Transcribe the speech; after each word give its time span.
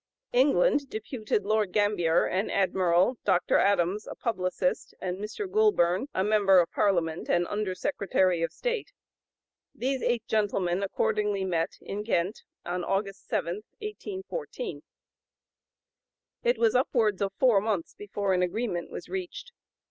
England 0.33 0.89
deputed 0.89 1.45
Lord 1.45 1.71
Gambier, 1.73 2.25
an 2.25 2.49
admiral, 2.49 3.19
Dr. 3.23 3.59
Adams, 3.59 4.07
a 4.07 4.15
publicist, 4.15 4.95
and 4.99 5.19
Mr. 5.19 5.47
Goulburn, 5.47 6.07
a 6.11 6.23
member 6.23 6.59
of 6.59 6.71
Parliament 6.71 7.29
and 7.29 7.45
Under 7.47 7.75
Secretary 7.75 8.41
of 8.41 8.51
State. 8.51 8.93
These 9.75 10.01
eight 10.01 10.25
gentlemen 10.25 10.81
accordingly 10.81 11.45
met 11.45 11.77
in 11.81 12.01
Ghent 12.01 12.41
on 12.65 12.83
August 12.83 13.27
7, 13.29 13.57
1814. 13.77 14.81
It 16.41 16.57
was 16.57 16.73
upwards 16.73 17.21
of 17.21 17.31
four 17.37 17.61
months 17.61 17.93
before 17.93 18.33
an 18.33 18.41
agreement 18.41 18.89
was 18.89 19.07
reached. 19.07 19.51